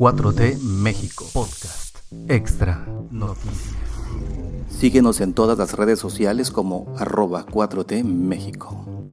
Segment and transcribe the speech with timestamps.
[0.00, 3.76] 4T México Podcast Extra Noticias.
[4.70, 9.12] Síguenos en todas las redes sociales como arroba 4T México.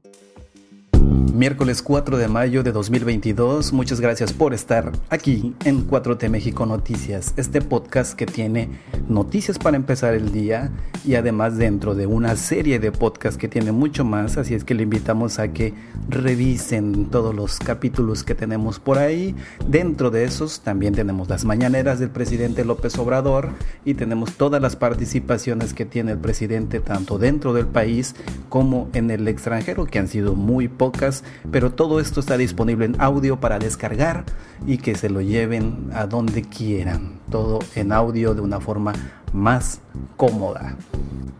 [1.33, 7.33] Miércoles 4 de mayo de 2022, muchas gracias por estar aquí en 4T México Noticias,
[7.35, 8.69] este podcast que tiene
[9.09, 10.71] noticias para empezar el día
[11.07, 14.75] y además dentro de una serie de podcasts que tiene mucho más, así es que
[14.75, 15.73] le invitamos a que
[16.09, 19.33] revisen todos los capítulos que tenemos por ahí.
[19.65, 23.49] Dentro de esos también tenemos las mañaneras del presidente López Obrador
[23.85, 28.13] y tenemos todas las participaciones que tiene el presidente tanto dentro del país
[28.49, 32.99] como en el extranjero, que han sido muy pocas pero todo esto está disponible en
[32.99, 34.25] audio para descargar
[34.65, 37.19] y que se lo lleven a donde quieran.
[37.29, 38.93] Todo en audio de una forma
[39.33, 39.81] más
[40.15, 40.75] cómoda.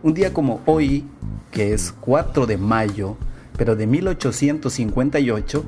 [0.02, 1.04] Un día como hoy,
[1.50, 3.16] que es 4 de mayo,
[3.56, 5.64] pero de 1858,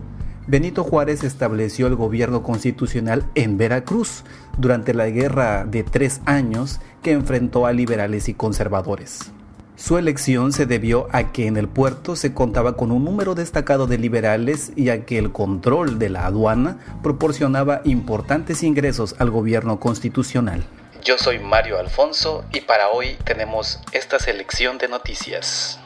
[0.47, 4.25] Benito Juárez estableció el gobierno constitucional en Veracruz
[4.59, 9.33] durante la guerra de tres años que enfrentó a liberales y conservadores.
[9.77, 13.87] Su elección se debió a que en el puerto se contaba con un número destacado
[13.87, 19.81] de liberales y a que el control de la aduana proporcionaba importantes ingresos al gobierno
[19.81, 20.65] constitucional.
[21.03, 25.81] Yo soy Mario Alfonso y para hoy tenemos esta selección de noticias.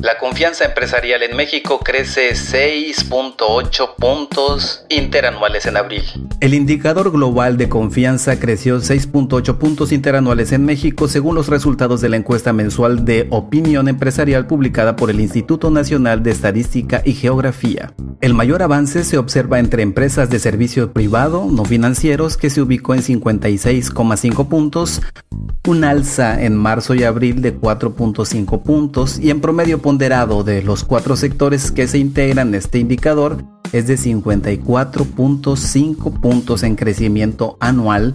[0.00, 6.04] La confianza empresarial en México crece 6.8 puntos interanuales en abril.
[6.42, 12.08] El indicador global de confianza creció 6.8 puntos interanuales en México según los resultados de
[12.08, 17.94] la encuesta mensual de opinión empresarial publicada por el Instituto Nacional de Estadística y Geografía.
[18.20, 22.94] El mayor avance se observa entre empresas de servicio privado no financieros que se ubicó
[22.94, 25.00] en 56,5 puntos,
[25.68, 30.82] un alza en marzo y abril de 4.5 puntos y en promedio ponderado de los
[30.82, 38.14] cuatro sectores que se integran este indicador es de 54.5 puntos en crecimiento anual,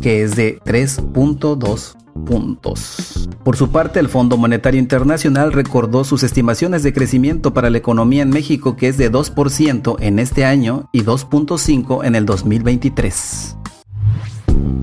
[0.00, 3.28] que es de 3.2 puntos.
[3.44, 8.22] Por su parte, el Fondo Monetario Internacional recordó sus estimaciones de crecimiento para la economía
[8.22, 13.56] en México, que es de 2% en este año y 2.5% en el 2023.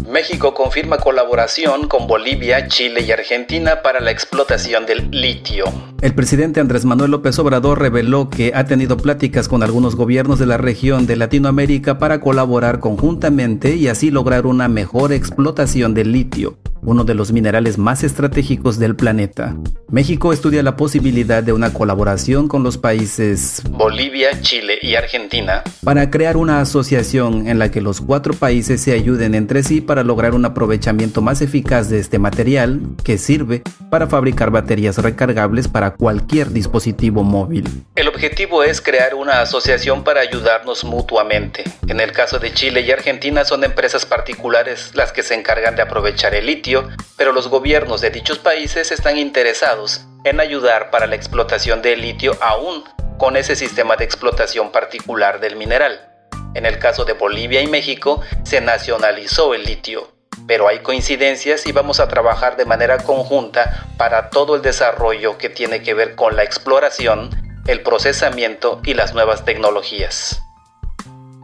[0.08, 5.66] México confirma colaboración con Bolivia, Chile y Argentina para la explotación del litio.
[6.02, 10.46] El presidente Andrés Manuel López Obrador reveló que ha tenido pláticas con algunos gobiernos de
[10.46, 16.58] la región de Latinoamérica para colaborar conjuntamente y así lograr una mejor explotación del litio
[16.86, 19.56] uno de los minerales más estratégicos del planeta.
[19.90, 26.10] México estudia la posibilidad de una colaboración con los países Bolivia, Chile y Argentina para
[26.10, 30.34] crear una asociación en la que los cuatro países se ayuden entre sí para lograr
[30.34, 36.50] un aprovechamiento más eficaz de este material que sirve para fabricar baterías recargables para cualquier
[36.52, 37.68] dispositivo móvil.
[37.96, 41.64] El objetivo es crear una asociación para ayudarnos mutuamente.
[41.88, 45.84] En el caso de Chile y Argentina son empresas particulares las que se encargan de
[45.84, 46.73] aprovechar el litio
[47.18, 52.38] pero los gobiernos de dichos países están interesados en ayudar para la explotación del litio
[52.42, 52.84] aún
[53.18, 56.10] con ese sistema de explotación particular del mineral.
[56.56, 60.12] En el caso de Bolivia y México se nacionalizó el litio,
[60.48, 65.50] pero hay coincidencias y vamos a trabajar de manera conjunta para todo el desarrollo que
[65.50, 67.30] tiene que ver con la exploración,
[67.68, 70.44] el procesamiento y las nuevas tecnologías.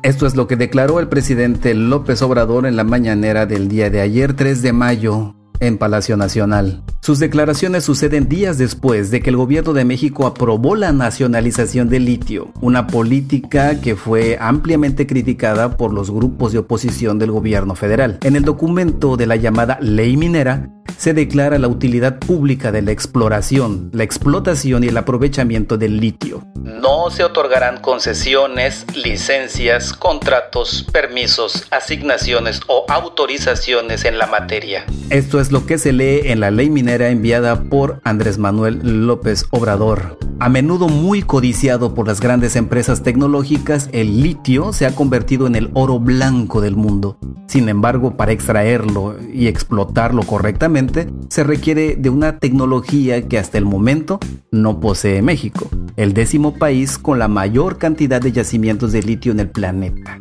[0.01, 3.99] Esto es lo que declaró el presidente López Obrador en la mañanera del día de
[3.99, 6.83] ayer 3 de mayo en Palacio Nacional.
[7.09, 12.05] Sus declaraciones suceden días después de que el gobierno de México aprobó la nacionalización del
[12.05, 18.19] litio, una política que fue ampliamente criticada por los grupos de oposición del gobierno federal.
[18.21, 22.91] En el documento de la llamada Ley Minera, se declara la utilidad pública de la
[22.91, 26.43] exploración, la explotación y el aprovechamiento del litio.
[26.61, 34.85] No se otorgarán concesiones, licencias, contratos, permisos, asignaciones o autorizaciones en la materia.
[35.09, 39.45] Esto es lo que se lee en la ley minera enviada por Andrés Manuel López
[39.51, 40.19] Obrador.
[40.41, 45.55] A menudo muy codiciado por las grandes empresas tecnológicas, el litio se ha convertido en
[45.55, 47.17] el oro blanco del mundo.
[47.47, 53.65] Sin embargo, para extraerlo y explotarlo correctamente, se requiere de una tecnología que hasta el
[53.65, 54.19] momento
[54.51, 59.39] no posee México, el décimo país con la mayor cantidad de yacimientos de litio en
[59.39, 60.19] el planeta.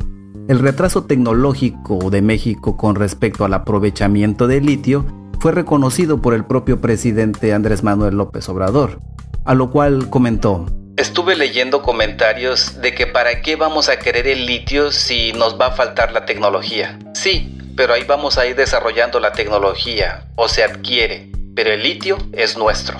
[0.48, 5.04] El retraso tecnológico de México con respecto al aprovechamiento del litio
[5.40, 9.00] fue reconocido por el propio presidente Andrés Manuel López Obrador
[9.48, 10.66] a lo cual comentó,
[10.98, 15.68] Estuve leyendo comentarios de que para qué vamos a querer el litio si nos va
[15.68, 16.98] a faltar la tecnología.
[17.14, 22.18] Sí, pero ahí vamos a ir desarrollando la tecnología, o se adquiere, pero el litio
[22.32, 22.98] es nuestro.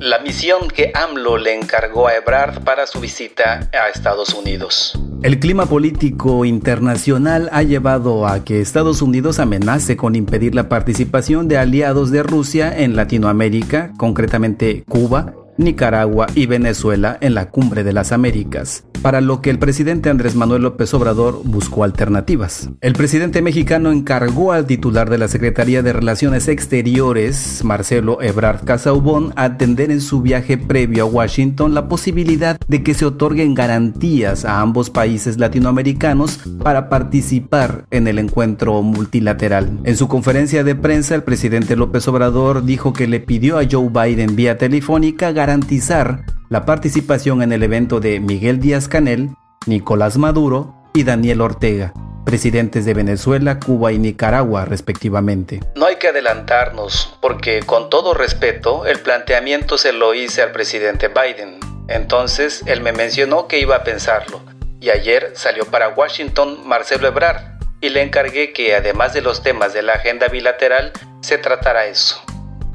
[0.00, 4.98] La misión que AMLO le encargó a Ebrard para su visita a Estados Unidos.
[5.22, 11.48] El clima político internacional ha llevado a que Estados Unidos amenace con impedir la participación
[11.48, 17.92] de aliados de Rusia en Latinoamérica, concretamente Cuba, Nicaragua y Venezuela en la Cumbre de
[17.92, 22.70] las Américas, para lo que el presidente Andrés Manuel López Obrador buscó alternativas.
[22.80, 29.32] El presidente mexicano encargó al titular de la Secretaría de Relaciones Exteriores, Marcelo Ebrard Casaubon,
[29.36, 34.60] atender en su viaje previo a Washington la posibilidad de que se otorguen garantías a
[34.60, 39.78] ambos países latinoamericanos para participar en el encuentro multilateral.
[39.84, 43.88] En su conferencia de prensa, el presidente López Obrador dijo que le pidió a Joe
[43.88, 49.30] Biden vía telefónica garantizar la participación en el evento de Miguel Díaz Canel,
[49.66, 51.92] Nicolás Maduro y Daniel Ortega,
[52.24, 55.60] presidentes de Venezuela, Cuba y Nicaragua respectivamente.
[55.76, 61.06] No hay que adelantarnos porque con todo respeto el planteamiento se lo hice al presidente
[61.06, 61.60] Biden.
[61.86, 64.40] Entonces él me mencionó que iba a pensarlo
[64.80, 69.72] y ayer salió para Washington Marcelo Ebrard y le encargué que además de los temas
[69.72, 70.90] de la agenda bilateral
[71.20, 72.20] se tratara eso.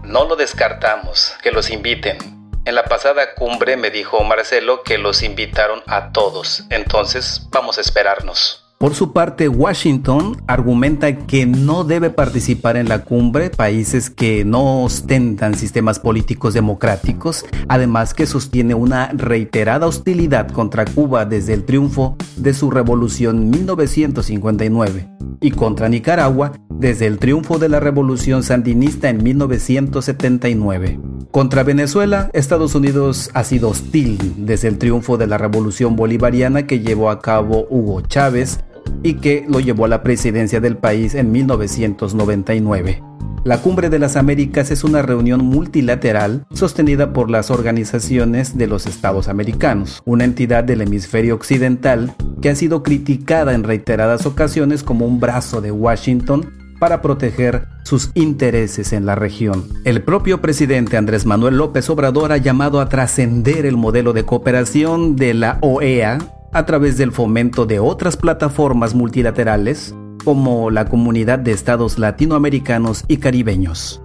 [0.06, 2.41] No lo descartamos, que los inviten.
[2.72, 7.82] En la pasada cumbre me dijo Marcelo que los invitaron a todos, entonces vamos a
[7.82, 8.64] esperarnos.
[8.78, 14.86] Por su parte, Washington argumenta que no debe participar en la cumbre países que no
[14.86, 22.16] ostentan sistemas políticos democráticos, además que sostiene una reiterada hostilidad contra Cuba desde el triunfo
[22.38, 25.10] de su revolución en 1959
[25.42, 31.11] y contra Nicaragua desde el triunfo de la revolución sandinista en 1979.
[31.32, 36.82] Contra Venezuela, Estados Unidos ha sido hostil desde el triunfo de la revolución bolivariana que
[36.82, 38.60] llevó a cabo Hugo Chávez
[39.02, 43.02] y que lo llevó a la presidencia del país en 1999.
[43.46, 48.86] La Cumbre de las Américas es una reunión multilateral sostenida por las organizaciones de los
[48.86, 55.08] Estados Americanos, una entidad del hemisferio occidental que ha sido criticada en reiteradas ocasiones como
[55.08, 59.68] un brazo de Washington para proteger sus intereses en la región.
[59.86, 65.16] El propio presidente Andrés Manuel López Obrador ha llamado a trascender el modelo de cooperación
[65.16, 66.18] de la OEA
[66.52, 69.94] a través del fomento de otras plataformas multilaterales
[70.26, 74.01] como la Comunidad de Estados Latinoamericanos y Caribeños.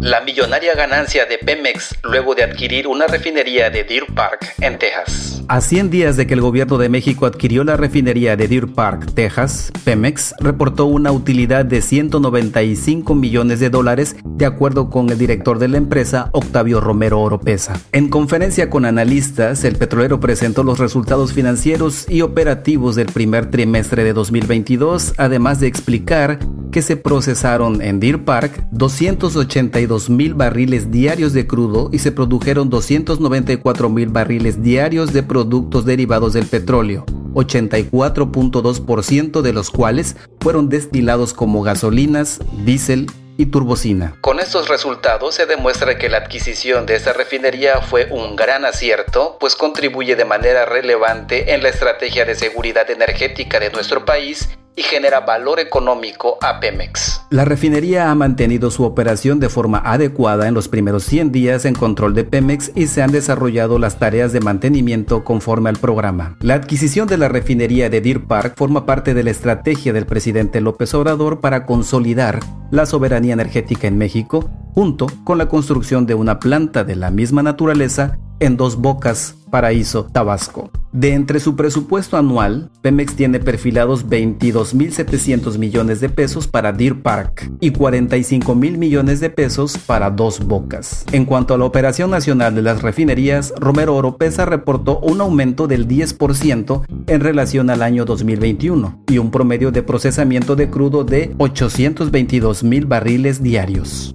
[0.00, 5.42] La millonaria ganancia de Pemex luego de adquirir una refinería de Deer Park en Texas.
[5.48, 9.12] A 100 días de que el gobierno de México adquirió la refinería de Deer Park,
[9.14, 15.58] Texas, Pemex reportó una utilidad de 195 millones de dólares, de acuerdo con el director
[15.58, 17.80] de la empresa, Octavio Romero Oropesa.
[17.92, 24.04] En conferencia con analistas, el petrolero presentó los resultados financieros y operativos del primer trimestre
[24.04, 26.40] de 2022, además de explicar
[26.76, 32.68] que se procesaron en Deer Park 282 mil barriles diarios de crudo y se produjeron
[32.68, 41.32] 294 mil barriles diarios de productos derivados del petróleo, 84.2% de los cuales fueron destilados
[41.32, 43.06] como gasolinas, diésel
[43.38, 44.14] y turbocina.
[44.20, 49.38] Con estos resultados se demuestra que la adquisición de esta refinería fue un gran acierto,
[49.40, 54.82] pues contribuye de manera relevante en la estrategia de seguridad energética de nuestro país y
[54.82, 57.22] genera valor económico a Pemex.
[57.30, 61.74] La refinería ha mantenido su operación de forma adecuada en los primeros 100 días en
[61.74, 66.36] control de Pemex y se han desarrollado las tareas de mantenimiento conforme al programa.
[66.40, 70.60] La adquisición de la refinería de Deer Park forma parte de la estrategia del presidente
[70.60, 76.38] López Obrador para consolidar la soberanía energética en México, junto con la construcción de una
[76.38, 80.68] planta de la misma naturaleza en Dos Bocas, Paraíso, Tabasco.
[80.92, 87.50] De entre su presupuesto anual, Pemex tiene perfilados 22.700 millones de pesos para Deer Park
[87.58, 91.06] y 45 mil millones de pesos para Dos Bocas.
[91.10, 95.88] En cuanto a la operación nacional de las refinerías, Romero Oropesa reportó un aumento del
[95.88, 102.62] 10% en relación al año 2021 y un promedio de procesamiento de crudo de 822
[102.62, 104.14] mil barriles diarios.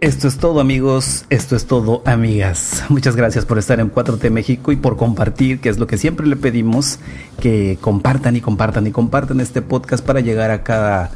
[0.00, 2.84] Esto es todo amigos, esto es todo amigas.
[2.88, 6.24] Muchas gracias por estar en 4T México y por compartir, que es lo que siempre
[6.24, 7.00] le pedimos,
[7.40, 11.10] que compartan y compartan y compartan este podcast para llegar a cada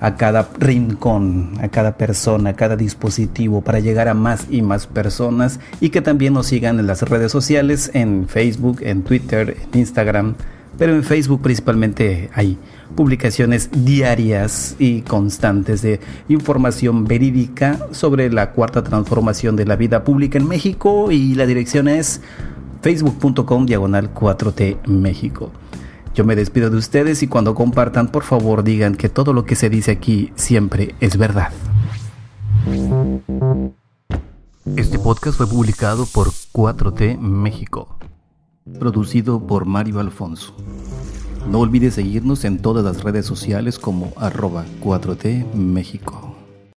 [0.00, 4.86] a cada rincón, a cada persona, a cada dispositivo, para llegar a más y más
[4.86, 9.78] personas y que también nos sigan en las redes sociales, en Facebook, en Twitter, en
[9.78, 10.36] Instagram,
[10.78, 12.58] pero en Facebook principalmente hay
[12.94, 20.38] publicaciones diarias y constantes de información verídica sobre la cuarta transformación de la vida pública
[20.38, 22.20] en México y la dirección es
[22.82, 25.50] facebook.com diagonal 4T México.
[26.14, 29.54] Yo me despido de ustedes y cuando compartan por favor digan que todo lo que
[29.54, 31.52] se dice aquí siempre es verdad.
[34.76, 38.01] Este podcast fue publicado por 4T México.
[38.78, 40.54] Producido por Mario Alfonso.
[41.48, 46.31] No olvides seguirnos en todas las redes sociales como arroba 4T México.